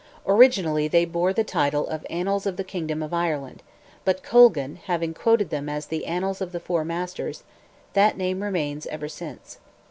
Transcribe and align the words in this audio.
Originally 0.25 0.87
they 0.87 1.05
bore 1.05 1.31
the 1.31 1.43
title 1.43 1.85
of 1.87 2.03
"Annals 2.09 2.47
of 2.47 2.57
the 2.57 2.63
Kingdom 2.63 3.03
of 3.03 3.13
Ireland," 3.13 3.61
but 4.03 4.23
Colgan 4.23 4.77
having 4.85 5.13
quoted 5.13 5.51
them 5.51 5.69
as 5.69 5.85
"The 5.85 6.07
Annals 6.07 6.41
of 6.41 6.53
the 6.53 6.59
Four 6.59 6.83
Masters," 6.83 7.43
that 7.93 8.17
name 8.17 8.41
remains 8.41 8.87
ever 8.87 9.07
since. 9.07 9.59